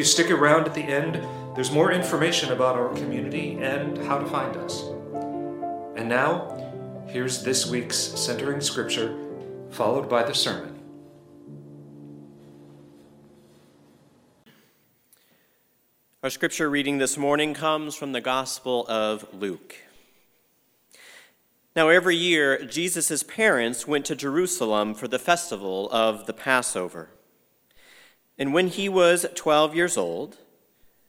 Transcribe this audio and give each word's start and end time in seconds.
you. 0.00 0.04
Stick 0.04 0.30
around 0.30 0.66
at 0.66 0.74
the 0.74 0.82
end, 0.82 1.22
there's 1.54 1.70
more 1.70 1.92
information 1.92 2.52
about 2.52 2.74
our 2.76 2.88
community 2.94 3.58
and 3.60 3.98
how 3.98 4.18
to 4.18 4.26
find 4.26 4.56
us. 4.56 4.80
And 5.94 6.08
now, 6.08 7.04
here's 7.06 7.42
this 7.42 7.66
week's 7.66 7.98
centering 7.98 8.62
scripture, 8.62 9.14
followed 9.70 10.08
by 10.08 10.22
the 10.22 10.34
sermon. 10.34 10.78
Our 16.22 16.30
scripture 16.30 16.70
reading 16.70 16.96
this 16.96 17.18
morning 17.18 17.52
comes 17.52 17.94
from 17.94 18.12
the 18.12 18.22
Gospel 18.22 18.86
of 18.88 19.26
Luke. 19.34 19.76
Now, 21.76 21.88
every 21.88 22.16
year, 22.16 22.64
Jesus' 22.64 23.22
parents 23.22 23.86
went 23.86 24.06
to 24.06 24.16
Jerusalem 24.16 24.94
for 24.94 25.08
the 25.08 25.18
festival 25.18 25.90
of 25.90 26.24
the 26.24 26.32
Passover. 26.32 27.10
And 28.40 28.54
when 28.54 28.68
he 28.68 28.88
was 28.88 29.26
12 29.34 29.76
years 29.76 29.98
old, 29.98 30.38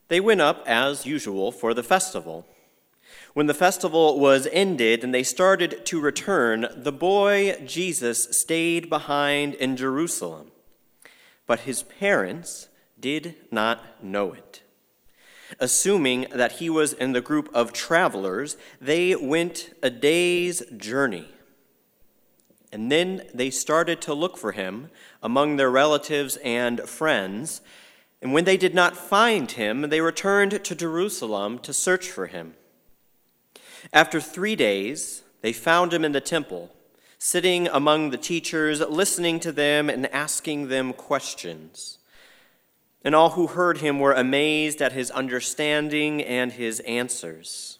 they 0.09 0.19
went 0.19 0.41
up 0.41 0.63
as 0.67 1.05
usual 1.05 1.53
for 1.53 1.73
the 1.73 1.81
festival. 1.81 2.45
When 3.33 3.47
the 3.47 3.53
festival 3.53 4.19
was 4.19 4.49
ended 4.51 5.01
and 5.01 5.13
they 5.13 5.23
started 5.23 5.85
to 5.85 6.01
return, 6.01 6.67
the 6.75 6.91
boy 6.91 7.55
Jesus 7.65 8.37
stayed 8.37 8.89
behind 8.89 9.53
in 9.53 9.77
Jerusalem. 9.77 10.51
But 11.47 11.61
his 11.61 11.83
parents 11.83 12.67
did 12.99 13.35
not 13.49 14.03
know 14.03 14.33
it. 14.33 14.63
Assuming 15.57 16.27
that 16.33 16.53
he 16.53 16.69
was 16.69 16.91
in 16.91 17.13
the 17.13 17.21
group 17.21 17.49
of 17.53 17.71
travelers, 17.71 18.57
they 18.81 19.15
went 19.15 19.73
a 19.81 19.89
day's 19.89 20.63
journey. 20.75 21.29
And 22.71 22.91
then 22.91 23.23
they 23.33 23.49
started 23.49 24.01
to 24.01 24.13
look 24.13 24.37
for 24.37 24.53
him 24.53 24.89
among 25.21 25.57
their 25.57 25.69
relatives 25.69 26.37
and 26.37 26.81
friends. 26.81 27.61
And 28.21 28.33
when 28.33 28.45
they 28.45 28.57
did 28.57 28.73
not 28.73 28.95
find 28.95 29.51
him, 29.51 29.89
they 29.89 29.99
returned 29.99 30.63
to 30.63 30.75
Jerusalem 30.75 31.59
to 31.59 31.73
search 31.73 32.09
for 32.09 32.27
him. 32.27 32.53
After 33.91 34.21
three 34.21 34.55
days, 34.55 35.23
they 35.41 35.53
found 35.53 35.93
him 35.93 36.05
in 36.05 36.11
the 36.11 36.21
temple, 36.21 36.73
sitting 37.17 37.67
among 37.67 38.09
the 38.09 38.17
teachers, 38.17 38.79
listening 38.79 39.39
to 39.41 39.51
them 39.51 39.89
and 39.89 40.05
asking 40.13 40.67
them 40.67 40.93
questions. 40.93 41.97
And 43.03 43.15
all 43.15 43.31
who 43.31 43.47
heard 43.47 43.79
him 43.79 43.99
were 43.99 44.13
amazed 44.13 44.81
at 44.81 44.93
his 44.93 45.09
understanding 45.11 46.21
and 46.21 46.51
his 46.51 46.79
answers. 46.81 47.79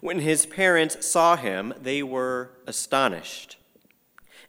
When 0.00 0.20
his 0.20 0.46
parents 0.46 1.06
saw 1.06 1.36
him, 1.36 1.74
they 1.80 2.02
were 2.02 2.50
astonished. 2.66 3.56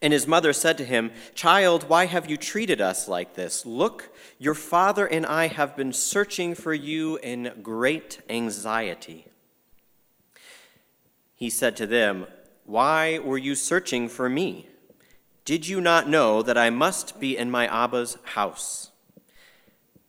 And 0.02 0.14
his 0.14 0.26
mother 0.26 0.52
said 0.52 0.78
to 0.80 0.86
him, 0.86 1.12
Child, 1.36 1.88
why 1.88 2.06
have 2.06 2.30
you 2.30 2.36
treated 2.36 2.82
us 2.82 3.08
like 3.08 3.36
this? 3.36 3.66
Look, 3.66 4.10
your 4.40 4.56
father 4.56 5.06
and 5.06 5.26
I 5.26 5.48
have 5.48 5.76
been 5.76 5.94
searching 5.94 6.56
for 6.56 6.74
you 6.74 7.18
in 7.18 7.54
great 7.62 8.22
anxiety. 8.28 9.28
He 11.36 11.52
said 11.52 11.78
to 11.78 11.86
them, 11.86 12.26
Why 12.66 13.20
were 13.20 13.38
you 13.38 13.54
searching 13.54 14.10
for 14.10 14.28
me? 14.28 14.68
Did 15.46 15.68
you 15.68 15.82
not 15.82 16.10
know 16.10 16.42
that 16.42 16.58
I 16.58 16.70
must 16.70 17.20
be 17.20 17.38
in 17.38 17.52
my 17.52 17.68
Abba's 17.68 18.18
house? 18.24 18.92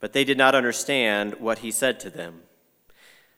But 0.00 0.14
they 0.14 0.24
did 0.24 0.38
not 0.38 0.54
understand 0.54 1.34
what 1.34 1.58
he 1.58 1.70
said 1.70 2.00
to 2.00 2.10
them. 2.10 2.42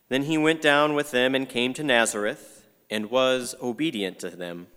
Then 0.08 0.24
he 0.24 0.38
went 0.38 0.62
down 0.62 0.94
with 0.94 1.10
them 1.10 1.34
and 1.34 1.48
came 1.48 1.72
to 1.74 1.82
Nazareth 1.82 2.66
and 2.90 3.10
was 3.10 3.54
obedient 3.60 4.18
to 4.20 4.30
them. 4.30 4.68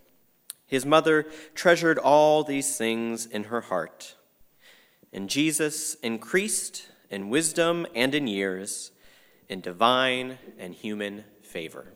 His 0.67 0.85
mother 0.85 1.25
treasured 1.55 1.97
all 1.97 2.43
these 2.43 2.77
things 2.77 3.25
in 3.25 3.45
her 3.45 3.61
heart. 3.61 4.15
And 5.13 5.29
Jesus 5.29 5.95
increased 5.95 6.89
in 7.09 7.29
wisdom 7.29 7.87
and 7.95 8.13
in 8.13 8.27
years, 8.27 8.91
in 9.47 9.61
divine 9.61 10.37
and 10.59 10.75
human 10.75 11.23
favor. 11.41 11.93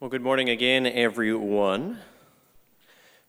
Well, 0.00 0.10
good 0.10 0.22
morning 0.22 0.48
again, 0.48 0.84
everyone. 0.84 2.00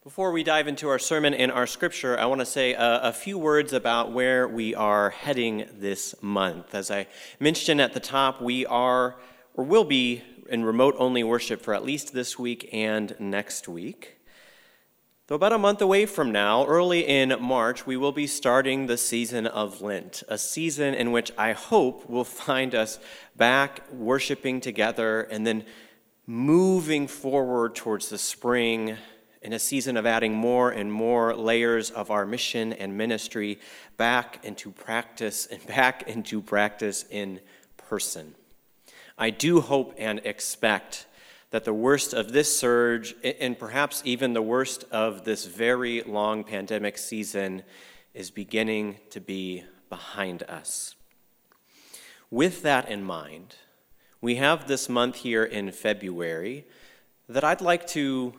Before 0.04 0.32
we 0.32 0.44
dive 0.44 0.68
into 0.68 0.90
our 0.90 0.98
sermon 0.98 1.36
and 1.36 1.52
our 1.52 1.68
scripture, 1.68 2.18
I 2.18 2.26
want 2.26 2.40
to 2.40 2.46
say 2.46 2.74
a, 2.74 3.02
a, 3.04 3.14
few 3.14 3.38
words 3.38 3.74
about 3.74 4.12
where 4.12 4.48
we 4.48 4.74
are 4.74 5.12
heading 5.12 5.70
this 5.78 6.16
month. 6.22 6.74
As 6.74 6.90
I 6.90 7.08
mentioned 7.40 7.80
at 7.80 7.94
the 7.94 8.00
top, 8.00 8.42
we 8.42 8.66
are 8.66 9.18
or 9.54 9.66
will 9.66 9.84
be 9.84 10.24
in 10.48 10.66
remote 10.66 10.96
only 10.98 11.24
worship 11.24 11.62
for 11.62 11.74
at 11.74 11.86
least 11.86 12.14
this 12.14 12.40
week 12.40 12.70
and 12.72 13.16
next 13.20 13.68
week. 13.68 14.18
Though 15.28 15.36
about 15.36 15.52
a 15.52 15.58
month 15.58 15.82
away 15.82 16.06
from 16.06 16.32
now, 16.32 16.66
early 16.66 17.06
in 17.06 17.36
March, 17.42 17.86
we 17.86 17.98
will 17.98 18.14
be 18.14 18.28
starting 18.28 18.88
the 18.88 18.96
season 18.96 19.46
of 19.46 19.82
Lent, 19.82 20.24
a 20.30 20.38
season 20.38 20.94
in 20.94 21.12
which 21.12 21.34
I 21.38 21.52
hope 21.52 22.10
will 22.10 22.24
find 22.24 22.74
us 22.74 22.98
back 23.36 23.92
worshiping 23.92 24.62
together 24.62 25.24
and 25.24 25.46
then 25.46 25.66
moving 26.26 27.08
forward 27.08 27.76
towards 27.76 28.08
the 28.08 28.18
spring 28.18 28.96
in 29.42 29.54
a 29.54 29.60
season 29.60 29.98
of 29.98 30.06
adding 30.06 30.34
more 30.34 30.72
and 30.72 30.92
more 30.92 31.36
layers 31.36 31.92
of 31.92 32.10
our 32.10 32.26
mission 32.26 32.72
and 32.72 32.98
ministry 32.98 33.60
back 33.98 34.40
into 34.44 34.72
practice 34.72 35.46
and 35.46 35.66
back 35.68 36.04
into 36.08 36.42
practice 36.42 37.06
in 37.10 37.40
person. 37.76 38.34
I 39.18 39.32
do 39.32 39.62
hope 39.62 39.96
and 39.98 40.22
expect 40.24 41.08
that 41.50 41.64
the 41.64 41.74
worst 41.74 42.14
of 42.14 42.34
this 42.34 42.56
surge, 42.58 43.16
and 43.24 43.58
perhaps 43.58 44.02
even 44.06 44.34
the 44.34 44.42
worst 44.42 44.84
of 44.92 45.24
this 45.24 45.46
very 45.46 46.02
long 46.04 46.44
pandemic 46.44 46.98
season, 46.98 47.64
is 48.14 48.30
beginning 48.30 48.98
to 49.10 49.20
be 49.20 49.64
behind 49.90 50.44
us. 50.44 50.96
With 52.30 52.62
that 52.64 52.90
in 52.90 53.04
mind, 53.04 53.56
we 54.20 54.36
have 54.36 54.68
this 54.68 54.90
month 54.90 55.18
here 55.18 55.44
in 55.44 55.72
February 55.72 56.66
that 57.30 57.44
I'd 57.44 57.62
like 57.62 57.88
to 57.88 58.34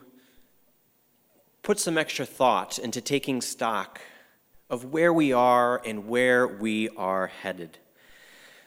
put 1.63 1.79
some 1.79 1.97
extra 1.97 2.25
thought 2.25 2.77
into 2.79 3.01
taking 3.01 3.41
stock 3.41 3.99
of 4.69 4.85
where 4.85 5.11
we 5.11 5.33
are 5.33 5.81
and 5.83 6.07
where 6.07 6.47
we 6.47 6.89
are 6.89 7.27
headed. 7.27 7.79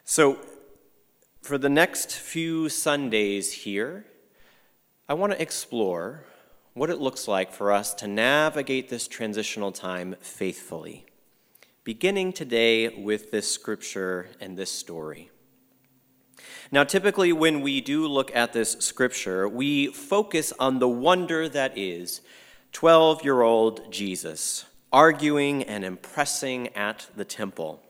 So, 0.05 0.39
for 1.43 1.59
the 1.59 1.69
next 1.69 2.13
few 2.13 2.69
Sundays 2.69 3.53
here, 3.53 4.07
I 5.09 5.15
want 5.15 5.33
to 5.33 5.43
explore 5.43 6.25
what 6.73 6.89
it 6.89 7.01
looks 7.01 7.27
like 7.27 7.53
for 7.53 7.73
us 7.73 7.93
to 7.95 8.07
navigate 8.07 8.89
this 8.89 9.09
transitional 9.09 9.73
time 9.73 10.15
faithfully, 10.21 11.05
beginning 11.83 12.33
today 12.33 12.89
with 12.89 13.33
this 13.33 13.51
scripture 13.51 14.29
and 14.41 14.57
this 14.57 14.71
story. 14.71 15.31
Now, 16.71 16.85
typically, 16.85 17.33
when 17.33 17.61
we 17.61 17.81
do 17.81 18.07
look 18.07 18.35
at 18.35 18.53
this 18.53 18.73
scripture, 18.79 19.49
we 19.49 19.89
focus 19.89 20.53
on 20.61 20.79
the 20.79 20.89
wonder 20.89 21.49
that 21.49 21.77
is 21.77 22.21
12 22.71 23.25
year 23.25 23.43
old 23.43 23.93
Jesus 23.93 24.65
arguing 24.93 25.65
and 25.65 25.85
impressing 25.85 26.69
at 26.69 27.09
the 27.17 27.25
temple. 27.25 27.83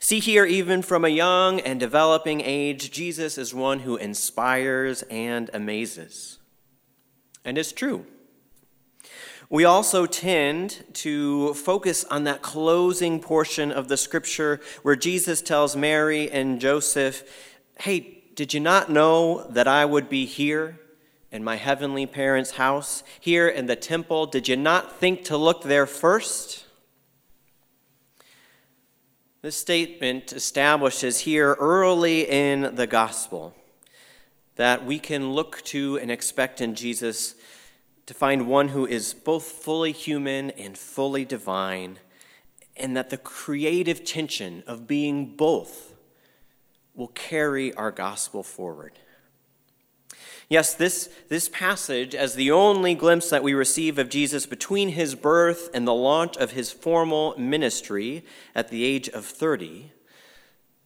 See 0.00 0.20
here, 0.20 0.44
even 0.44 0.82
from 0.82 1.04
a 1.04 1.08
young 1.08 1.60
and 1.60 1.80
developing 1.80 2.40
age, 2.40 2.90
Jesus 2.90 3.38
is 3.38 3.54
one 3.54 3.80
who 3.80 3.96
inspires 3.96 5.02
and 5.04 5.50
amazes. 5.52 6.38
And 7.44 7.56
it's 7.58 7.72
true. 7.72 8.06
We 9.48 9.64
also 9.64 10.06
tend 10.06 10.82
to 10.94 11.54
focus 11.54 12.04
on 12.04 12.24
that 12.24 12.42
closing 12.42 13.20
portion 13.20 13.70
of 13.70 13.86
the 13.86 13.96
scripture 13.96 14.60
where 14.82 14.96
Jesus 14.96 15.40
tells 15.40 15.76
Mary 15.76 16.28
and 16.30 16.60
Joseph, 16.60 17.22
Hey, 17.78 18.24
did 18.34 18.52
you 18.52 18.60
not 18.60 18.90
know 18.90 19.46
that 19.50 19.68
I 19.68 19.84
would 19.84 20.08
be 20.08 20.26
here 20.26 20.80
in 21.30 21.44
my 21.44 21.56
heavenly 21.56 22.06
parents' 22.06 22.52
house, 22.52 23.04
here 23.20 23.48
in 23.48 23.66
the 23.66 23.76
temple? 23.76 24.26
Did 24.26 24.48
you 24.48 24.56
not 24.56 24.96
think 24.96 25.24
to 25.24 25.36
look 25.36 25.62
there 25.62 25.86
first? 25.86 26.65
This 29.46 29.56
statement 29.56 30.32
establishes 30.32 31.20
here 31.20 31.52
early 31.60 32.28
in 32.28 32.74
the 32.74 32.88
gospel 32.88 33.54
that 34.56 34.84
we 34.84 34.98
can 34.98 35.34
look 35.34 35.62
to 35.66 36.00
and 36.00 36.10
expect 36.10 36.60
in 36.60 36.74
Jesus 36.74 37.36
to 38.06 38.12
find 38.12 38.48
one 38.48 38.70
who 38.70 38.86
is 38.86 39.14
both 39.14 39.44
fully 39.44 39.92
human 39.92 40.50
and 40.50 40.76
fully 40.76 41.24
divine, 41.24 42.00
and 42.76 42.96
that 42.96 43.10
the 43.10 43.16
creative 43.16 44.04
tension 44.04 44.64
of 44.66 44.88
being 44.88 45.36
both 45.36 45.94
will 46.96 47.06
carry 47.06 47.72
our 47.74 47.92
gospel 47.92 48.42
forward. 48.42 48.98
Yes, 50.48 50.74
this, 50.74 51.08
this 51.28 51.48
passage, 51.48 52.14
as 52.14 52.34
the 52.34 52.52
only 52.52 52.94
glimpse 52.94 53.30
that 53.30 53.42
we 53.42 53.52
receive 53.52 53.98
of 53.98 54.08
Jesus 54.08 54.46
between 54.46 54.90
his 54.90 55.16
birth 55.16 55.68
and 55.74 55.86
the 55.86 55.94
launch 55.94 56.36
of 56.36 56.52
his 56.52 56.70
formal 56.70 57.34
ministry 57.36 58.24
at 58.54 58.68
the 58.68 58.84
age 58.84 59.08
of 59.08 59.24
30, 59.24 59.90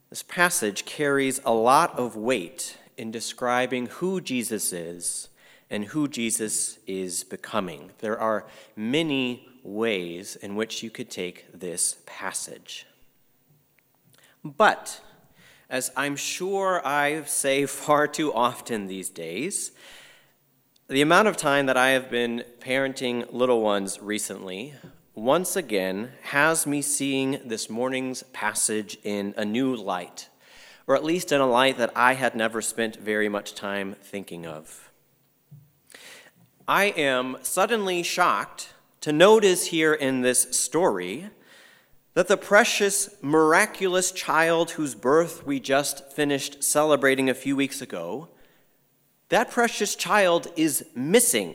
this 0.08 0.22
passage 0.22 0.86
carries 0.86 1.40
a 1.44 1.52
lot 1.52 1.98
of 1.98 2.16
weight 2.16 2.78
in 2.96 3.10
describing 3.10 3.86
who 3.86 4.20
Jesus 4.20 4.72
is 4.72 5.28
and 5.68 5.84
who 5.84 6.08
Jesus 6.08 6.78
is 6.86 7.22
becoming. 7.22 7.90
There 7.98 8.18
are 8.18 8.46
many 8.74 9.46
ways 9.62 10.36
in 10.36 10.56
which 10.56 10.82
you 10.82 10.90
could 10.90 11.10
take 11.10 11.46
this 11.52 11.96
passage. 12.06 12.86
But, 14.42 15.00
as 15.70 15.92
I'm 15.96 16.16
sure 16.16 16.84
I 16.84 17.22
say 17.22 17.64
far 17.66 18.06
too 18.08 18.34
often 18.34 18.86
these 18.86 19.08
days, 19.08 19.72
the 20.88 21.00
amount 21.00 21.28
of 21.28 21.36
time 21.36 21.66
that 21.66 21.76
I 21.76 21.90
have 21.90 22.10
been 22.10 22.44
parenting 22.58 23.32
little 23.32 23.62
ones 23.62 24.02
recently 24.02 24.74
once 25.14 25.54
again 25.54 26.10
has 26.22 26.66
me 26.66 26.82
seeing 26.82 27.40
this 27.44 27.70
morning's 27.70 28.24
passage 28.32 28.98
in 29.04 29.32
a 29.36 29.44
new 29.44 29.76
light, 29.76 30.28
or 30.88 30.96
at 30.96 31.04
least 31.04 31.30
in 31.30 31.40
a 31.40 31.46
light 31.46 31.78
that 31.78 31.92
I 31.94 32.14
had 32.14 32.34
never 32.34 32.60
spent 32.60 32.96
very 32.96 33.28
much 33.28 33.54
time 33.54 33.94
thinking 34.02 34.46
of. 34.46 34.90
I 36.66 36.86
am 36.86 37.36
suddenly 37.42 38.02
shocked 38.02 38.74
to 39.02 39.12
notice 39.12 39.66
here 39.66 39.94
in 39.94 40.22
this 40.22 40.56
story 40.58 41.30
that 42.14 42.28
the 42.28 42.36
precious, 42.36 43.10
miraculous 43.22 44.10
child 44.10 44.72
whose 44.72 44.94
birth 44.94 45.46
we 45.46 45.60
just 45.60 46.12
finished 46.12 46.62
celebrating 46.64 47.30
a 47.30 47.34
few 47.34 47.54
weeks 47.54 47.80
ago, 47.80 48.28
that 49.28 49.50
precious 49.50 49.94
child 49.94 50.48
is 50.56 50.84
missing. 50.94 51.54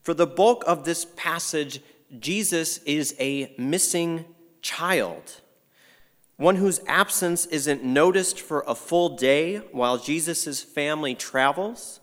For 0.00 0.14
the 0.14 0.26
bulk 0.26 0.62
of 0.66 0.84
this 0.84 1.04
passage, 1.16 1.80
Jesus 2.18 2.78
is 2.78 3.14
a 3.18 3.52
missing 3.58 4.24
child, 4.62 5.40
one 6.36 6.56
whose 6.56 6.80
absence 6.86 7.44
isn't 7.46 7.82
noticed 7.82 8.40
for 8.40 8.64
a 8.66 8.74
full 8.74 9.16
day 9.16 9.56
while 9.72 9.98
Jesus' 9.98 10.62
family 10.62 11.14
travels, 11.14 12.00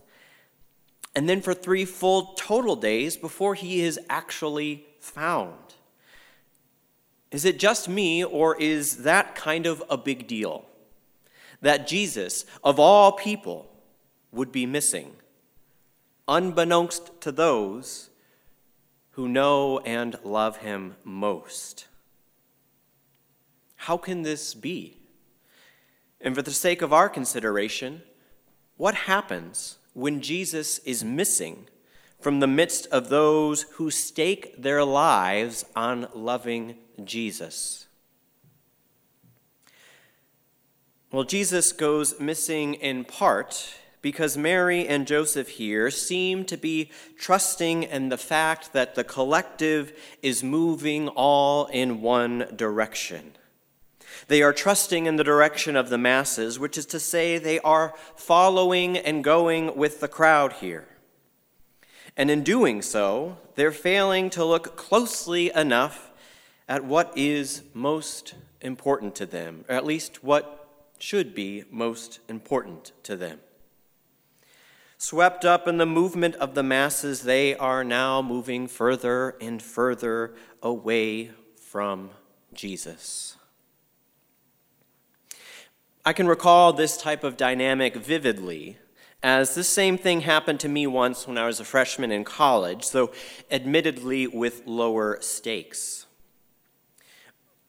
and 1.14 1.26
then 1.26 1.40
for 1.40 1.54
three 1.54 1.86
full 1.86 2.34
total 2.34 2.76
days 2.76 3.16
before 3.16 3.54
he 3.54 3.80
is 3.80 3.98
actually 4.10 4.84
found. 5.00 5.56
Is 7.30 7.44
it 7.44 7.58
just 7.58 7.88
me, 7.88 8.22
or 8.22 8.56
is 8.60 8.98
that 8.98 9.34
kind 9.34 9.66
of 9.66 9.82
a 9.90 9.96
big 9.96 10.26
deal? 10.26 10.64
That 11.60 11.86
Jesus, 11.86 12.44
of 12.62 12.78
all 12.78 13.12
people, 13.12 13.70
would 14.32 14.52
be 14.52 14.66
missing, 14.66 15.16
unbeknownst 16.28 17.20
to 17.22 17.32
those 17.32 18.10
who 19.12 19.28
know 19.28 19.78
and 19.80 20.18
love 20.22 20.58
him 20.58 20.94
most. 21.02 21.88
How 23.76 23.96
can 23.96 24.22
this 24.22 24.54
be? 24.54 24.98
And 26.20 26.34
for 26.34 26.42
the 26.42 26.50
sake 26.50 26.82
of 26.82 26.92
our 26.92 27.08
consideration, 27.08 28.02
what 28.76 28.94
happens 28.94 29.78
when 29.94 30.20
Jesus 30.20 30.78
is 30.80 31.02
missing 31.02 31.68
from 32.20 32.40
the 32.40 32.46
midst 32.46 32.86
of 32.88 33.08
those 33.08 33.62
who 33.74 33.90
stake 33.90 34.60
their 34.60 34.84
lives 34.84 35.64
on 35.74 36.08
loving 36.14 36.76
Jesus? 37.04 37.86
Well, 41.12 41.24
Jesus 41.24 41.72
goes 41.72 42.18
missing 42.18 42.74
in 42.74 43.04
part 43.04 43.74
because 44.02 44.36
Mary 44.36 44.86
and 44.86 45.06
Joseph 45.06 45.48
here 45.48 45.90
seem 45.90 46.44
to 46.44 46.56
be 46.56 46.90
trusting 47.18 47.84
in 47.84 48.08
the 48.08 48.18
fact 48.18 48.72
that 48.72 48.94
the 48.94 49.04
collective 49.04 49.92
is 50.22 50.44
moving 50.44 51.08
all 51.08 51.66
in 51.66 52.00
one 52.00 52.46
direction. 52.54 53.32
They 54.28 54.42
are 54.42 54.52
trusting 54.52 55.06
in 55.06 55.16
the 55.16 55.24
direction 55.24 55.76
of 55.76 55.88
the 55.88 55.98
masses, 55.98 56.58
which 56.58 56.76
is 56.76 56.86
to 56.86 57.00
say, 57.00 57.38
they 57.38 57.60
are 57.60 57.94
following 58.16 58.96
and 58.96 59.24
going 59.24 59.76
with 59.76 60.00
the 60.00 60.08
crowd 60.08 60.54
here. 60.54 60.86
And 62.16 62.30
in 62.30 62.42
doing 62.42 62.80
so, 62.80 63.36
they're 63.56 63.72
failing 63.72 64.30
to 64.30 64.44
look 64.44 64.76
closely 64.76 65.52
enough 65.54 66.10
at 66.68 66.84
what 66.84 67.12
is 67.16 67.62
most 67.74 68.34
important 68.60 69.14
to 69.16 69.26
them, 69.26 69.64
or 69.68 69.74
at 69.74 69.84
least 69.84 70.24
what 70.24 70.68
should 70.98 71.34
be 71.34 71.64
most 71.70 72.20
important 72.28 72.92
to 73.02 73.16
them. 73.16 73.40
Swept 74.98 75.44
up 75.44 75.68
in 75.68 75.76
the 75.76 75.84
movement 75.84 76.34
of 76.36 76.54
the 76.54 76.62
masses, 76.62 77.22
they 77.22 77.54
are 77.54 77.84
now 77.84 78.22
moving 78.22 78.66
further 78.66 79.36
and 79.42 79.62
further 79.62 80.34
away 80.62 81.30
from 81.54 82.10
Jesus. 82.54 83.36
I 86.02 86.14
can 86.14 86.26
recall 86.26 86.72
this 86.72 86.96
type 86.96 87.24
of 87.24 87.36
dynamic 87.36 87.96
vividly, 87.96 88.78
as 89.26 89.56
this 89.56 89.68
same 89.68 89.98
thing 89.98 90.20
happened 90.20 90.60
to 90.60 90.68
me 90.68 90.86
once 90.86 91.26
when 91.26 91.36
I 91.36 91.46
was 91.46 91.58
a 91.58 91.64
freshman 91.64 92.12
in 92.12 92.22
college, 92.22 92.92
though 92.92 93.10
admittedly 93.50 94.28
with 94.28 94.62
lower 94.66 95.18
stakes. 95.20 96.06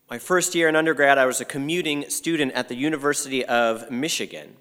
My 0.08 0.20
first 0.20 0.54
year 0.54 0.70
in 0.70 0.76
undergrad, 0.76 1.18
I 1.18 1.26
was 1.26 1.42
a 1.42 1.46
commuting 1.46 2.12
student 2.12 2.52
at 2.52 2.68
the 2.68 2.76
University 2.76 3.44
of 3.44 3.90
Michigan. 3.90 4.56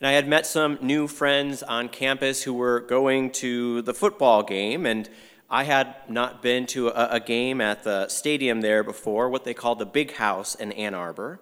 And 0.00 0.08
I 0.08 0.12
had 0.12 0.26
met 0.26 0.46
some 0.46 0.78
new 0.80 1.06
friends 1.06 1.62
on 1.62 1.90
campus 1.90 2.44
who 2.44 2.54
were 2.54 2.80
going 2.80 3.30
to 3.32 3.82
the 3.82 3.92
football 3.92 4.42
game, 4.42 4.86
and 4.86 5.10
I 5.50 5.64
had 5.64 5.96
not 6.08 6.40
been 6.40 6.64
to 6.68 6.88
a, 6.88 7.16
a 7.16 7.20
game 7.20 7.60
at 7.60 7.82
the 7.82 8.08
stadium 8.08 8.62
there 8.62 8.82
before, 8.82 9.28
what 9.28 9.44
they 9.44 9.52
call 9.52 9.74
the 9.74 9.84
Big 9.84 10.14
House 10.14 10.54
in 10.54 10.72
Ann 10.72 10.94
Arbor. 10.94 11.40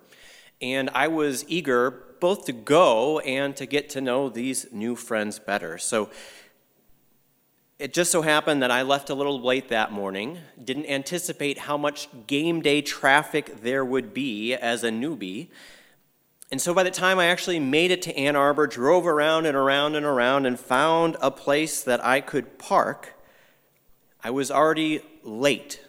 And 0.61 0.91
I 0.95 1.09
was 1.09 1.45
eager 1.49 1.91
both 2.21 2.45
to 2.47 2.53
go 2.53 3.19
and 3.21 3.57
to 3.57 3.67
get 3.67 3.89
to 3.91 4.01
know 4.01 4.29
these 4.29 4.67
new 4.73 4.95
friends 4.95 5.39
better. 5.39 5.79
So 5.79 6.11
it 7.79 7.95
just 7.95 8.13
so 8.13 8.21
happened 8.21 8.63
that 8.63 8.71
I 8.71 8.83
left 8.83 9.09
a 9.09 9.15
little 9.15 9.41
late 9.41 9.71
that 9.71 9.91
morning, 9.91 10.39
didn't 10.63 10.85
anticipate 10.85 11.57
how 11.57 11.79
much 11.79 12.09
game 12.27 12.61
day 12.61 12.83
traffic 12.83 13.63
there 13.63 13.83
would 13.83 14.13
be 14.13 14.53
as 14.53 14.85
a 14.85 14.91
newbie. 14.91 15.49
And 16.51 16.61
so 16.61 16.75
by 16.75 16.83
the 16.83 16.91
time 16.91 17.19
I 17.19 17.27
actually 17.27 17.59
made 17.59 17.91
it 17.91 18.03
to 18.03 18.17
Ann 18.19 18.37
Arbor, 18.37 18.67
drove 18.67 19.07
around 19.07 19.47
and 19.47 19.57
around 19.57 19.95
and 19.95 20.05
around, 20.05 20.45
and 20.45 20.61
found 20.61 21.17
a 21.23 21.31
place 21.31 21.83
that 21.83 22.05
I 22.05 22.21
could 22.21 22.59
park, 22.59 23.15
I 24.23 24.31
was 24.31 24.51
already 24.51 25.01
late. 25.23 25.81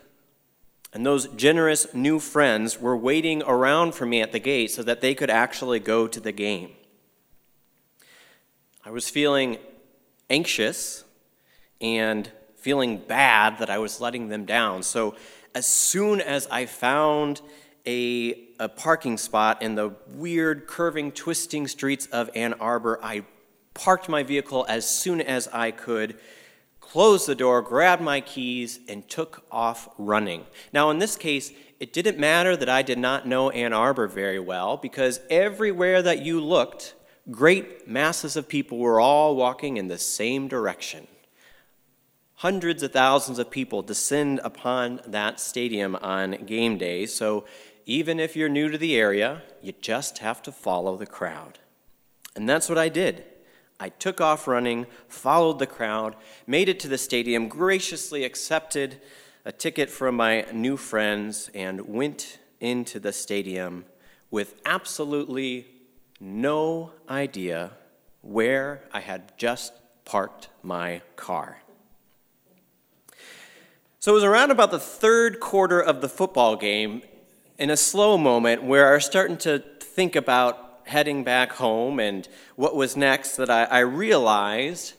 And 0.94 1.06
those 1.06 1.28
generous 1.30 1.94
new 1.94 2.20
friends 2.20 2.80
were 2.80 2.98
waiting 2.98 3.42
around 3.44 3.94
for 3.94 4.06
me 4.06 4.22
at 4.22 4.32
the 4.32 4.40
gate 4.40 4.72
so 4.72 4.84
that 4.84 5.02
they 5.02 5.16
could 5.16 5.30
actually 5.30 5.80
go 5.80 6.08
to 6.08 6.20
the 6.20 6.32
game. 6.32 6.72
I 8.84 8.92
was 8.92 9.10
feeling 9.10 9.58
anxious 10.30 11.04
and 11.80 12.30
feeling 12.58 12.98
bad 12.98 13.60
that 13.60 13.70
I 13.70 13.78
was 13.78 14.02
letting 14.02 14.28
them 14.28 14.46
down. 14.46 14.84
So 14.84 15.16
as 15.56 15.66
soon 15.66 16.20
as 16.20 16.48
I 16.48 16.66
found 16.66 17.42
a, 17.86 18.38
a 18.60 18.70
parking 18.70 19.18
spot 19.18 19.62
in 19.62 19.76
the 19.76 19.94
weird, 20.14 20.68
curving, 20.68 21.12
twisting 21.12 21.68
streets 21.68 22.06
of 22.08 22.30
Ann 22.36 22.54
Arbor. 22.56 23.00
I 23.02 23.26
parked 23.74 24.10
my 24.10 24.24
vehicle 24.24 24.66
as 24.70 24.88
soon 24.88 25.22
as 25.22 25.48
I 25.48 25.72
could, 25.72 26.18
closed 26.92 27.26
the 27.26 27.36
door, 27.36 27.62
grabbed 27.62 28.02
my 28.02 28.20
keys, 28.20 28.82
and 28.90 29.08
took 29.08 29.46
off 29.50 29.88
running. 29.98 30.46
Now, 30.74 30.90
in 30.90 31.00
this 31.00 31.16
case, 31.16 31.54
it 31.80 31.94
didn't 31.94 32.20
matter 32.20 32.58
that 32.58 32.68
I 32.68 32.82
did 32.82 33.00
not 33.00 33.26
know 33.26 33.50
Ann 33.50 33.72
Arbor 33.72 34.08
very 34.08 34.42
well 34.42 34.76
because 34.76 35.22
everywhere 35.30 36.02
that 36.02 36.22
you 36.22 36.42
looked, 36.42 36.94
great 37.30 37.88
masses 37.88 38.36
of 38.36 38.50
people 38.50 38.78
were 38.78 39.00
all 39.00 39.38
walking 39.38 39.78
in 39.78 39.88
the 39.88 39.98
same 39.98 40.50
direction. 40.50 41.08
Hundreds 42.36 42.84
of 42.84 42.92
thousands 42.92 43.40
of 43.40 43.50
people 43.50 43.82
descend 43.82 44.42
upon 44.44 45.00
that 45.08 45.40
stadium 45.40 45.96
on 45.96 46.44
game 46.46 46.78
day, 46.78 47.06
so 47.06 47.46
even 47.86 48.20
if 48.20 48.36
you're 48.36 48.50
new 48.50 48.68
to 48.68 48.78
the 48.78 48.98
area, 48.98 49.44
you 49.62 49.72
just 49.80 50.18
have 50.18 50.42
to 50.42 50.52
follow 50.52 50.98
the 50.98 51.06
crowd. 51.06 51.60
And 52.36 52.50
that's 52.50 52.68
what 52.68 52.78
I 52.78 52.90
did. 52.90 53.24
I 53.82 53.90
took 53.90 54.22
off 54.22 54.48
running, 54.48 54.86
followed 55.08 55.58
the 55.58 55.66
crowd, 55.66 56.16
made 56.46 56.70
it 56.70 56.80
to 56.82 56.88
the 56.88 57.00
stadium, 57.00 57.48
graciously 57.48 58.24
accepted 58.24 59.02
a 59.44 59.52
ticket 59.52 59.90
from 59.90 60.16
my 60.16 60.46
new 60.54 60.78
friends, 60.78 61.50
and 61.56 61.88
went 61.88 62.38
into 62.60 63.00
the 63.00 63.12
stadium 63.12 63.86
with 64.30 64.54
absolutely 64.66 65.66
no 66.20 66.92
idea 67.10 67.72
where 68.22 68.84
I 68.92 69.00
had 69.00 69.36
just 69.36 69.74
parked 70.06 70.50
my 70.62 71.02
car. 71.16 71.64
So 73.98 74.12
it 74.12 74.16
was 74.16 74.24
around 74.24 74.52
about 74.52 74.70
the 74.70 74.80
third 74.80 75.40
quarter 75.40 75.80
of 75.82 76.02
the 76.02 76.10
football 76.10 76.56
game, 76.56 77.02
in 77.58 77.72
a 77.72 77.78
slow 77.78 78.16
moment 78.16 78.62
where 78.62 78.92
I 78.92 78.94
was 78.94 79.06
starting 79.06 79.38
to 79.38 79.58
think 79.80 80.16
about 80.16 80.71
heading 80.92 81.24
back 81.24 81.54
home 81.54 82.00
and 82.00 82.28
what 82.56 82.76
was 82.76 82.96
next 82.96 83.38
that 83.38 83.50
I, 83.50 83.64
I 83.64 83.80
realized 83.80 84.94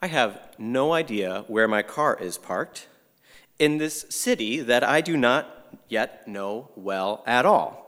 I 0.00 0.08
have 0.08 0.38
no 0.58 0.92
idea 0.92 1.44
where 1.48 1.66
my 1.66 1.82
car 1.82 2.16
is 2.20 2.38
parked 2.38 2.86
in 3.58 3.78
this 3.78 4.04
city 4.10 4.60
that 4.60 4.84
I 4.84 5.00
do 5.00 5.16
not 5.16 5.46
yet 5.88 6.28
know 6.28 6.70
well 6.76 7.22
at 7.26 7.46
all. 7.46 7.86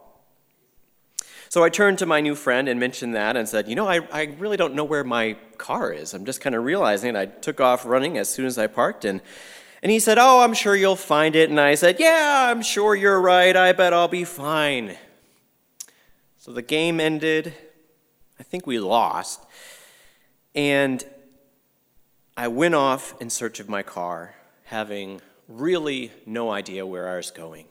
So 1.50 1.64
I 1.64 1.68
turned 1.68 1.99
to 1.99 2.06
my 2.06 2.20
new 2.20 2.35
friend 2.35 2.68
and 2.68 2.78
mentioned 2.78 3.14
that 3.14 3.37
and 3.37 3.49
said, 3.49 3.68
You 3.68 3.75
know, 3.75 3.88
I, 3.88 4.00
I 4.12 4.35
really 4.38 4.56
don't 4.56 4.75
know 4.75 4.85
where 4.85 5.04
my 5.04 5.37
car 5.56 5.92
is. 5.92 6.14
I'm 6.14 6.25
just 6.25 6.40
kind 6.40 6.54
of 6.54 6.64
realizing. 6.64 7.14
It. 7.14 7.18
I 7.18 7.26
took 7.26 7.61
off 7.61 7.87
running 7.87 8.18
as 8.18 8.28
soon 8.28 8.47
as 8.47 8.58
I 8.58 8.66
parked 8.66 9.04
and 9.04 9.20
And 9.82 9.92
he 9.92 10.00
said, 10.00 10.18
Oh, 10.18 10.40
I'm 10.40 10.54
sure 10.54 10.75
you'll 10.76 10.97
find 10.97 11.37
it. 11.37 11.50
And 11.50 11.61
I 11.61 11.75
said, 11.75 11.97
Yeah, 11.99 12.49
I'm 12.50 12.62
sure 12.62 12.94
you're 12.94 13.20
right. 13.20 13.56
I 13.56 13.73
bet 13.73 13.92
I'll 13.92 14.08
be 14.08 14.25
fine. 14.25 14.97
So 16.38 16.52
the 16.52 16.62
game 16.62 17.00
ended. 17.00 17.52
I 18.38 18.45
think 18.45 18.66
we 18.66 18.78
lost. 18.78 19.45
And 20.54 21.04
I 22.37 22.47
went 22.49 22.76
off 22.76 23.21
in 23.21 23.28
search 23.28 23.59
of 23.59 23.68
my 23.68 23.83
car, 23.83 24.35
having 24.64 25.21
really 25.49 26.12
no 26.25 26.50
idea 26.50 26.87
where 26.87 27.09
I 27.09 27.16
was 27.16 27.33
going. 27.33 27.66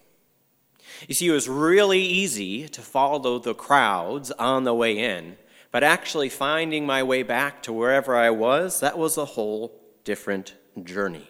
You 1.07 1.15
see, 1.15 1.27
it 1.27 1.31
was 1.31 1.47
really 1.47 2.01
easy 2.01 2.67
to 2.67 2.81
follow 2.81 3.39
the 3.39 3.53
crowds 3.53 4.31
on 4.31 4.65
the 4.65 4.73
way 4.73 4.97
in, 4.97 5.37
but 5.71 5.83
actually 5.83 6.29
finding 6.29 6.85
my 6.85 7.03
way 7.03 7.23
back 7.23 7.63
to 7.63 7.73
wherever 7.73 8.15
I 8.15 8.31
was, 8.31 8.81
that 8.81 8.97
was 8.97 9.17
a 9.17 9.25
whole 9.25 9.79
different 10.03 10.55
journey. 10.83 11.29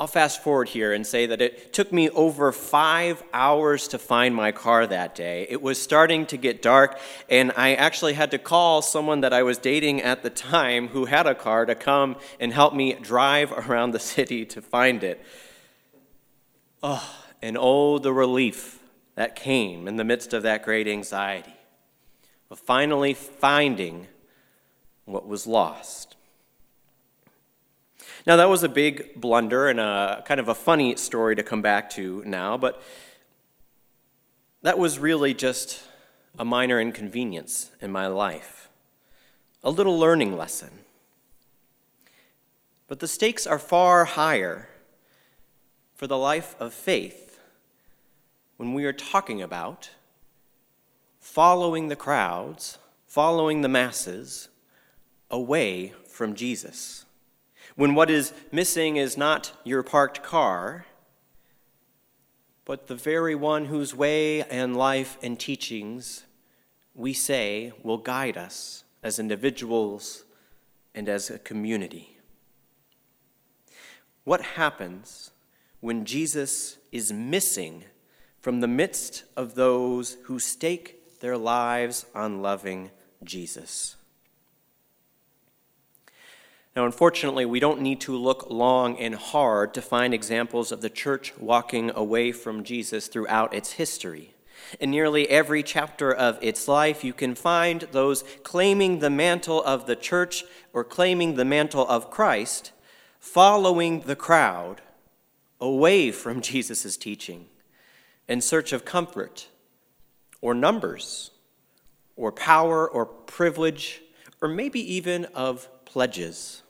I'll 0.00 0.06
fast 0.06 0.42
forward 0.42 0.70
here 0.70 0.94
and 0.94 1.06
say 1.06 1.26
that 1.26 1.42
it 1.42 1.74
took 1.74 1.92
me 1.92 2.08
over 2.08 2.52
five 2.52 3.22
hours 3.34 3.86
to 3.88 3.98
find 3.98 4.34
my 4.34 4.50
car 4.50 4.86
that 4.86 5.14
day. 5.14 5.46
It 5.50 5.60
was 5.60 5.78
starting 5.80 6.24
to 6.26 6.38
get 6.38 6.62
dark, 6.62 6.98
and 7.28 7.52
I 7.54 7.74
actually 7.74 8.14
had 8.14 8.30
to 8.30 8.38
call 8.38 8.80
someone 8.80 9.20
that 9.20 9.34
I 9.34 9.42
was 9.42 9.58
dating 9.58 10.00
at 10.00 10.22
the 10.22 10.30
time 10.30 10.88
who 10.88 11.04
had 11.04 11.26
a 11.26 11.34
car 11.34 11.66
to 11.66 11.74
come 11.74 12.16
and 12.40 12.50
help 12.50 12.74
me 12.74 12.94
drive 12.94 13.52
around 13.52 13.90
the 13.90 13.98
city 13.98 14.46
to 14.46 14.62
find 14.62 15.04
it. 15.04 15.22
Oh, 16.82 17.06
and 17.42 17.58
oh, 17.60 17.98
the 17.98 18.14
relief 18.14 18.78
that 19.16 19.36
came 19.36 19.86
in 19.86 19.96
the 19.96 20.04
midst 20.04 20.32
of 20.32 20.44
that 20.44 20.62
great 20.62 20.88
anxiety 20.88 21.52
of 22.50 22.58
finally 22.58 23.12
finding 23.12 24.06
what 25.04 25.28
was 25.28 25.46
lost. 25.46 26.16
Now, 28.26 28.36
that 28.36 28.48
was 28.48 28.62
a 28.62 28.68
big 28.68 29.18
blunder 29.18 29.68
and 29.68 29.80
a 29.80 30.22
kind 30.26 30.40
of 30.40 30.48
a 30.48 30.54
funny 30.54 30.96
story 30.96 31.36
to 31.36 31.42
come 31.42 31.62
back 31.62 31.88
to 31.90 32.22
now, 32.26 32.58
but 32.58 32.82
that 34.62 34.78
was 34.78 34.98
really 34.98 35.32
just 35.32 35.82
a 36.38 36.44
minor 36.44 36.80
inconvenience 36.80 37.70
in 37.80 37.90
my 37.90 38.06
life, 38.06 38.68
a 39.64 39.70
little 39.70 39.98
learning 39.98 40.36
lesson. 40.36 40.70
But 42.88 43.00
the 43.00 43.08
stakes 43.08 43.46
are 43.46 43.58
far 43.58 44.04
higher 44.04 44.68
for 45.94 46.06
the 46.06 46.18
life 46.18 46.54
of 46.60 46.74
faith 46.74 47.38
when 48.58 48.74
we 48.74 48.84
are 48.84 48.92
talking 48.92 49.40
about 49.40 49.90
following 51.18 51.88
the 51.88 51.96
crowds, 51.96 52.78
following 53.06 53.62
the 53.62 53.68
masses 53.68 54.48
away 55.30 55.94
from 56.06 56.34
Jesus 56.34 57.06
when 57.76 57.94
what 57.94 58.10
is 58.10 58.32
missing 58.52 58.96
is 58.96 59.16
not 59.16 59.52
your 59.64 59.82
parked 59.82 60.22
car, 60.22 60.86
but 62.64 62.86
the 62.86 62.94
very 62.94 63.34
one 63.34 63.66
whose 63.66 63.94
way 63.94 64.42
and 64.42 64.76
life 64.76 65.18
and 65.22 65.38
teachings 65.38 66.24
we 66.94 67.12
say 67.12 67.72
will 67.82 67.98
guide 67.98 68.36
us 68.36 68.84
as 69.02 69.18
individuals 69.18 70.24
and 70.94 71.08
as 71.08 71.30
a 71.30 71.38
community. 71.38 72.18
What 74.24 74.42
happens 74.42 75.30
when 75.80 76.04
Jesus 76.04 76.76
is 76.92 77.12
missing 77.12 77.84
from 78.40 78.60
the 78.60 78.68
midst 78.68 79.24
of 79.36 79.54
those 79.54 80.16
who 80.24 80.38
stake 80.38 81.20
their 81.20 81.38
lives 81.38 82.06
on 82.14 82.42
loving 82.42 82.90
Jesus? 83.24 83.96
Now, 86.76 86.86
unfortunately, 86.86 87.44
we 87.44 87.58
don't 87.58 87.80
need 87.80 88.00
to 88.02 88.16
look 88.16 88.48
long 88.48 88.96
and 88.98 89.14
hard 89.16 89.74
to 89.74 89.82
find 89.82 90.14
examples 90.14 90.70
of 90.70 90.82
the 90.82 90.90
church 90.90 91.36
walking 91.36 91.90
away 91.94 92.30
from 92.30 92.62
Jesus 92.62 93.08
throughout 93.08 93.52
its 93.52 93.72
history. 93.72 94.34
In 94.78 94.92
nearly 94.92 95.28
every 95.28 95.64
chapter 95.64 96.12
of 96.12 96.38
its 96.40 96.68
life, 96.68 97.02
you 97.02 97.12
can 97.12 97.34
find 97.34 97.82
those 97.90 98.22
claiming 98.44 99.00
the 99.00 99.10
mantle 99.10 99.62
of 99.64 99.86
the 99.86 99.96
church 99.96 100.44
or 100.72 100.84
claiming 100.84 101.34
the 101.34 101.44
mantle 101.44 101.86
of 101.88 102.10
Christ, 102.10 102.70
following 103.18 104.02
the 104.02 104.16
crowd 104.16 104.80
away 105.60 106.12
from 106.12 106.40
Jesus' 106.50 106.96
teaching 106.96 107.46
in 108.28 108.40
search 108.40 108.72
of 108.72 108.84
comfort 108.84 109.48
or 110.40 110.54
numbers 110.54 111.32
or 112.14 112.30
power 112.30 112.88
or 112.88 113.06
privilege 113.06 114.02
or 114.40 114.48
maybe 114.48 114.80
even 114.94 115.24
of 115.26 115.68
pledges. 115.90 116.62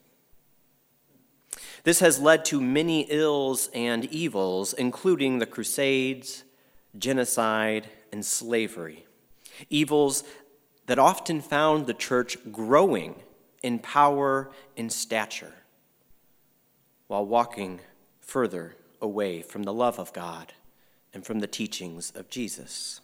This 1.85 2.01
has 2.01 2.19
led 2.19 2.45
to 2.47 2.61
many 2.61 3.03
ills 3.11 3.69
and 3.75 4.07
evils, 4.07 4.73
including 4.73 5.39
the 5.39 5.47
Crusades, 5.47 6.45
genocide, 6.99 7.89
and 8.11 8.25
slavery. 8.25 9.05
Evils 9.69 10.25
that 10.87 10.99
often 10.99 11.43
found 11.43 11.87
the 11.87 11.95
church 11.95 12.39
growing 12.51 13.15
in 13.63 13.79
power 13.79 14.51
and 14.75 14.91
stature 14.91 15.53
while 17.07 17.27
walking 17.27 17.81
further 18.21 18.75
away 19.03 19.43
from 19.43 19.65
the 19.65 19.73
love 19.73 19.99
of 19.99 20.15
God 20.15 20.55
and 21.13 21.27
from 21.27 21.41
the 21.41 21.47
teachings 21.47 22.11
of 22.15 22.31
Jesus. 22.31 23.03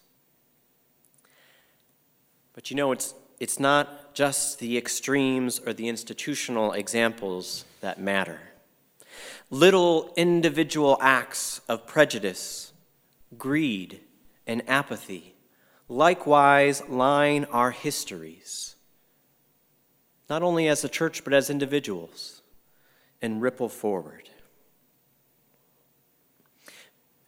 But 2.55 2.71
you 2.71 2.77
know, 2.77 2.93
it's 2.93 3.15
it's 3.39 3.61
not 3.61 4.15
just 4.15 4.59
the 4.59 4.79
extremes 4.79 5.61
or 5.61 5.73
the 5.73 5.89
institutional 5.89 6.73
examples 6.73 7.65
that 7.81 8.01
matter. 8.01 8.41
Little 9.51 10.13
individual 10.17 10.99
acts 11.01 11.61
of 11.69 11.87
prejudice, 11.87 12.73
greed, 13.37 14.01
and 14.47 14.63
apathy 14.69 15.37
likewise 15.89 16.83
line 16.89 17.45
our 17.47 17.71
histories, 17.71 18.77
not 20.29 20.43
only 20.43 20.69
as 20.69 20.85
a 20.85 20.89
church, 20.89 21.23
but 21.25 21.33
as 21.33 21.51
individuals, 21.51 22.43
and 23.23 23.41
ripple 23.41 23.69
forward. 23.69 24.29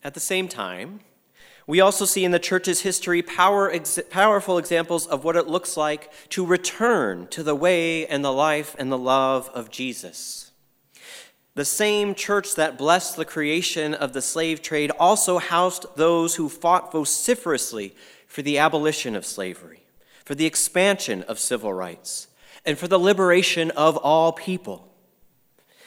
At 0.03 0.15
the 0.15 0.21
same 0.21 0.49
time, 0.49 1.01
we 1.69 1.83
also 1.83 2.07
see 2.07 2.25
in 2.25 2.31
the 2.31 2.39
church's 2.39 2.81
history 2.81 3.21
power, 3.21 3.71
ex- 3.71 4.01
powerful 4.09 4.57
examples 4.57 5.07
of 5.07 5.23
what 5.23 5.37
it 5.37 5.49
looks 5.49 5.77
like 5.77 6.11
to 6.31 6.45
return 6.45 7.27
to 7.29 7.43
the 7.43 7.55
way 7.55 8.07
and 8.07 8.25
the 8.25 8.33
life 8.33 8.75
and 8.79 8.91
the 8.91 8.97
love 8.97 9.51
of 9.53 9.71
Jesus. 9.71 10.51
The 11.55 11.67
same 11.67 12.15
church 12.15 12.55
that 12.55 12.79
blessed 12.79 13.17
the 13.17 13.27
creation 13.27 13.93
of 13.93 14.15
the 14.15 14.23
slave 14.23 14.63
trade 14.63 14.91
also 14.99 15.37
housed 15.37 15.85
those 15.95 16.37
who 16.37 16.49
fought 16.49 16.91
vociferously 16.91 17.95
for 18.27 18.41
the 18.41 18.57
abolition 18.57 19.15
of 19.15 19.27
slavery, 19.27 19.83
for 20.25 20.35
the 20.35 20.47
expansion 20.47 21.23
of 21.25 21.39
civil 21.39 21.75
rights, 21.75 22.29
and 22.65 22.79
for 22.79 22.89
the 22.89 22.99
liberation 22.99 23.71
of 23.73 23.99
all 23.99 24.33
people. 24.33 24.91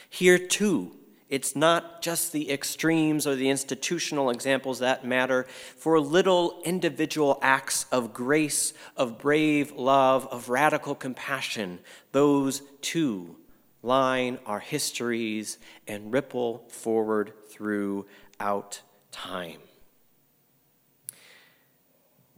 Here, 0.08 0.38
too, 0.38 0.94
it's 1.32 1.56
not 1.56 2.02
just 2.02 2.32
the 2.32 2.52
extremes 2.52 3.26
or 3.26 3.34
the 3.34 3.48
institutional 3.48 4.28
examples 4.28 4.80
that 4.80 5.02
matter. 5.02 5.46
For 5.78 5.98
little 5.98 6.60
individual 6.62 7.38
acts 7.40 7.86
of 7.90 8.12
grace, 8.12 8.74
of 8.98 9.16
brave 9.16 9.72
love, 9.72 10.26
of 10.26 10.50
radical 10.50 10.94
compassion, 10.94 11.78
those 12.12 12.60
too 12.82 13.36
line 13.82 14.40
our 14.44 14.58
histories 14.58 15.56
and 15.88 16.12
ripple 16.12 16.66
forward 16.68 17.32
throughout 17.48 18.82
time. 19.10 19.60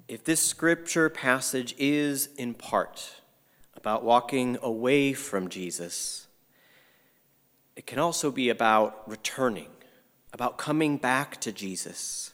If 0.07 0.23
this 0.23 0.41
scripture 0.41 1.09
passage 1.09 1.75
is 1.79 2.29
in 2.37 2.55
part 2.55 3.23
about 3.75 4.05
walking 4.05 4.57
away 4.63 5.15
from 5.15 5.49
Jesus, 5.49 6.24
it 7.77 7.87
can 7.87 7.99
also 7.99 8.31
be 8.31 8.49
about 8.49 9.09
returning, 9.09 9.71
about 10.33 10.59
coming 10.59 10.97
back 10.97 11.41
to 11.41 11.53
Jesus, 11.53 12.33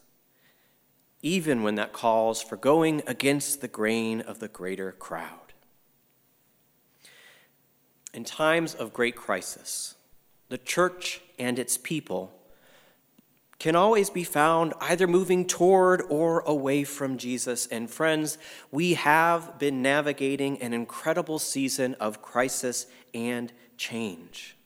even 1.22 1.62
when 1.62 1.74
that 1.76 1.92
calls 1.92 2.42
for 2.42 2.56
going 2.56 3.02
against 3.06 3.60
the 3.60 3.68
grain 3.68 4.20
of 4.20 4.38
the 4.38 4.48
greater 4.48 4.92
crowd. 4.92 5.54
In 8.12 8.24
times 8.24 8.74
of 8.74 8.92
great 8.92 9.16
crisis, 9.16 9.94
the 10.48 10.58
church 10.58 11.20
and 11.38 11.58
its 11.58 11.78
people 11.78 12.32
can 13.60 13.76
always 13.76 14.08
be 14.10 14.24
found 14.24 14.72
either 14.80 15.06
moving 15.06 15.46
toward 15.46 16.02
or 16.08 16.40
away 16.40 16.82
from 16.82 17.18
Jesus. 17.18 17.66
And 17.66 17.90
friends, 17.90 18.38
we 18.72 18.94
have 18.94 19.58
been 19.58 19.82
navigating 19.82 20.60
an 20.62 20.72
incredible 20.72 21.38
season 21.38 21.94
of 22.00 22.22
crisis 22.22 22.86
and 23.12 23.52
change. 23.76 24.56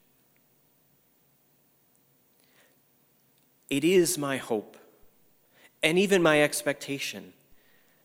It 3.71 3.85
is 3.85 4.19
my 4.19 4.37
hope 4.37 4.77
and 5.83 5.99
even 5.99 6.23
my 6.23 6.43
expectation 6.43 7.33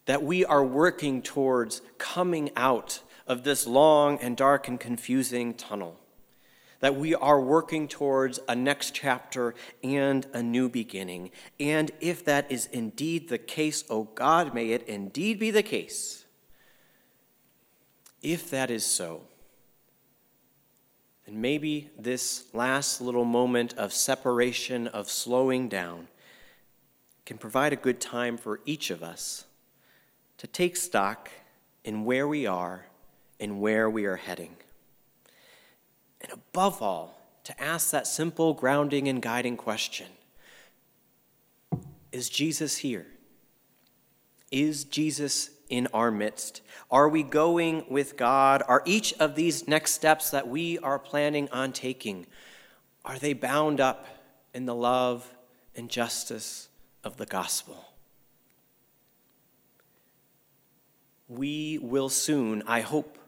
that 0.06 0.24
we 0.24 0.44
are 0.46 0.66
working 0.66 1.22
towards 1.22 1.82
coming 1.98 2.50
out 2.56 3.02
of 3.28 3.44
this 3.44 3.68
long 3.68 4.18
and 4.20 4.36
dark 4.36 4.68
and 4.68 4.80
confusing 4.80 5.54
tunnel. 5.54 6.00
that 6.80 6.96
we 6.96 7.14
are 7.16 7.42
working 7.42 7.88
towards 7.88 8.40
a 8.48 8.56
next 8.56 8.94
chapter 8.94 9.54
and 9.84 10.26
a 10.34 10.42
new 10.42 10.70
beginning. 10.70 11.32
And 11.60 11.92
if 12.00 12.24
that 12.26 12.52
is 12.52 12.68
indeed 12.68 13.30
the 13.30 13.38
case, 13.38 13.84
oh 13.90 14.06
God, 14.16 14.54
may 14.54 14.70
it 14.72 14.88
indeed 14.88 15.40
be 15.40 15.52
the 15.52 15.64
case. 15.64 16.26
If 18.22 18.50
that 18.50 18.70
is 18.70 18.86
so, 18.86 19.24
then 21.30 21.42
maybe 21.42 21.90
this 21.98 22.46
last 22.54 23.02
little 23.02 23.26
moment 23.26 23.74
of 23.78 23.94
separation, 23.94 24.88
of 24.88 25.10
slowing 25.10 25.70
down, 25.70 26.08
can 27.26 27.38
provide 27.38 27.72
a 27.72 27.76
good 27.76 28.02
time 28.02 28.38
for 28.38 28.60
each 28.66 28.90
of 28.90 29.04
us 29.04 29.46
to 30.38 30.48
take 30.48 30.76
stock 30.76 31.30
in 31.84 32.04
where 32.04 32.28
we 32.28 32.48
are 32.48 32.86
and 33.40 33.62
where 33.62 33.90
we 33.90 34.06
are 34.06 34.16
heading. 34.16 34.56
And 36.22 36.32
above 36.32 36.82
all, 36.82 37.22
to 37.44 37.62
ask 37.62 37.92
that 37.92 38.08
simple, 38.08 38.54
grounding, 38.54 39.08
and 39.08 39.22
guiding 39.22 39.58
question 39.58 40.08
Is 42.12 42.30
Jesus 42.30 42.78
here? 42.78 43.06
Is 44.52 44.84
Jesus 44.84 45.52
in 45.70 45.88
our 45.94 46.12
midst? 46.12 46.62
Are 46.92 47.08
we 47.08 47.24
going 47.24 47.86
with 47.90 48.18
God? 48.18 48.64
Are 48.68 48.82
each 48.86 49.14
of 49.14 49.36
these 49.36 49.68
next 49.68 49.94
steps 49.94 50.32
that 50.32 50.48
we 50.48 50.78
are 50.80 51.00
planning 51.00 51.48
on 51.52 51.72
taking, 51.72 52.26
are 53.06 53.18
they 53.18 53.34
bound 53.34 53.80
up 53.80 54.08
in 54.54 54.66
the 54.66 54.76
love 54.76 55.34
and 55.76 55.90
justice 55.90 56.68
of 57.04 57.18
the 57.18 57.26
gospel? 57.26 57.86
We 61.28 61.78
will 61.78 62.10
soon, 62.10 62.64
I 62.66 62.82
hope, 62.82 63.20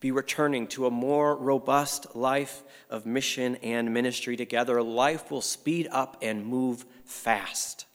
be 0.00 0.10
returning 0.10 0.66
to 0.66 0.86
a 0.86 0.90
more 0.90 1.36
robust 1.36 2.16
life 2.16 2.64
of 2.90 3.06
mission 3.06 3.56
and 3.56 3.94
ministry 3.94 4.36
together. 4.36 4.82
Life 4.82 5.30
will 5.30 5.42
speed 5.42 5.86
up 5.92 6.16
and 6.20 6.44
move 6.44 6.84
fast. 7.04 7.86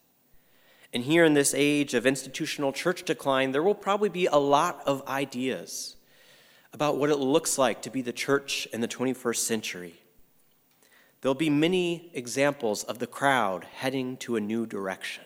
And 0.94 1.04
here 1.04 1.26
in 1.26 1.34
this 1.34 1.54
age 1.56 1.94
of 1.94 2.06
institutional 2.06 2.72
church 2.72 3.04
decline, 3.04 3.52
there 3.52 3.64
will 3.64 3.76
probably 3.76 4.10
be 4.10 4.26
a 4.26 4.38
lot 4.38 4.82
of 4.86 5.06
ideas 5.08 5.96
about 6.74 6.98
what 6.98 7.10
it 7.10 7.18
looks 7.18 7.58
like 7.58 7.82
to 7.82 7.90
be 7.90 8.02
the 8.02 8.14
church 8.14 8.68
in 8.72 8.82
the 8.82 8.88
21st 8.88 9.38
century. 9.38 9.96
There'll 11.22 11.36
be 11.36 11.50
many 11.50 12.12
examples 12.14 12.84
of 12.84 13.00
the 13.00 13.08
crowd 13.08 13.66
heading 13.66 14.18
to 14.18 14.36
a 14.36 14.42
new 14.42 14.66
direction. 14.66 15.24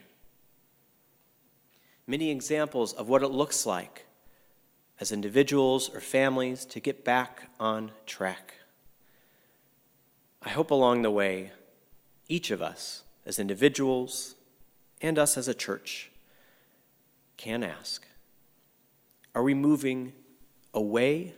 Many 2.08 2.32
examples 2.32 2.94
of 2.94 3.10
what 3.10 3.22
it 3.22 3.28
looks 3.28 3.66
like 3.66 4.06
as 5.00 5.12
individuals 5.12 5.90
or 5.94 6.00
families 6.00 6.66
to 6.66 6.80
get 6.80 7.04
back 7.04 7.50
on 7.60 7.92
track. 8.06 8.54
I 10.42 10.50
hope 10.50 10.72
along 10.72 11.02
the 11.02 11.12
way, 11.12 11.52
each 12.28 12.52
of 12.52 12.62
us 12.62 13.04
as 13.26 13.40
individuals 13.40 14.36
and 15.02 15.18
us 15.18 15.38
as 15.38 15.48
a 15.48 15.54
church 15.54 16.12
can 17.38 17.64
ask 17.64 18.06
Are 19.34 19.44
we 19.44 19.54
moving 19.54 20.14
away 20.74 21.34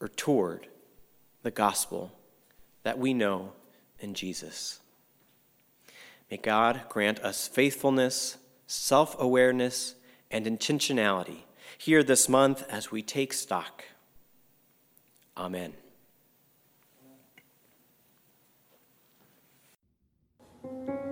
or 0.00 0.08
toward 0.08 0.66
the 1.42 1.50
gospel 1.50 2.12
that 2.82 2.98
we 2.98 3.14
know 3.14 3.52
in 4.00 4.14
Jesus? 4.14 4.80
May 6.30 6.38
God 6.38 6.82
grant 6.88 7.20
us 7.20 7.46
faithfulness, 7.46 8.38
self 8.66 9.14
awareness, 9.20 9.94
and 10.30 10.46
intentionality 10.46 11.42
here 11.78 12.02
this 12.02 12.28
month 12.28 12.64
as 12.70 12.90
we 12.90 13.02
take 13.02 13.32
stock. 13.32 13.84
Amen. 15.36 15.74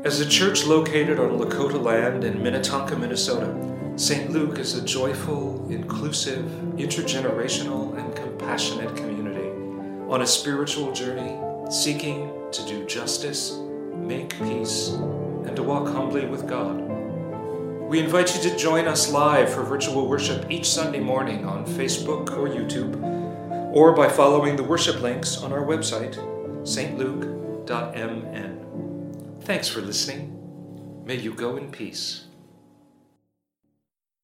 As 0.05 0.19
a 0.19 0.29
church 0.29 0.67
located 0.67 1.21
on 1.21 1.39
Lakota 1.39 1.81
land 1.81 2.25
in 2.25 2.43
Minnetonka, 2.43 2.97
Minnesota, 2.97 3.55
St. 3.95 4.33
Luke 4.33 4.59
is 4.59 4.75
a 4.75 4.83
joyful, 4.85 5.65
inclusive, 5.71 6.45
intergenerational, 6.75 7.97
and 7.97 8.13
compassionate 8.17 8.97
community 8.97 9.49
on 10.11 10.23
a 10.23 10.27
spiritual 10.27 10.91
journey 10.91 11.39
seeking 11.71 12.33
to 12.51 12.67
do 12.67 12.85
justice, 12.87 13.53
make 13.95 14.37
peace, 14.39 14.89
and 14.89 15.55
to 15.55 15.63
walk 15.63 15.87
humbly 15.87 16.27
with 16.27 16.49
God. 16.49 16.81
We 17.89 18.01
invite 18.01 18.35
you 18.35 18.51
to 18.51 18.57
join 18.57 18.89
us 18.89 19.13
live 19.13 19.55
for 19.55 19.63
virtual 19.63 20.09
worship 20.09 20.51
each 20.51 20.69
Sunday 20.69 20.99
morning 20.99 21.47
on 21.47 21.65
Facebook 21.65 22.37
or 22.37 22.49
YouTube, 22.49 23.01
or 23.73 23.93
by 23.93 24.09
following 24.09 24.57
the 24.57 24.65
worship 24.65 25.01
links 25.01 25.37
on 25.41 25.53
our 25.53 25.65
website, 25.65 26.17
stluke.mn. 26.65 28.52
Thanks 29.45 29.67
for 29.69 29.81
listening. 29.81 31.03
May 31.05 31.17
you 31.17 31.35
go 31.35 31.57
in 31.57 31.73
peace. 31.73 32.27